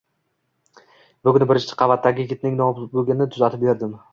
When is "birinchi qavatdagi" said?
1.53-2.25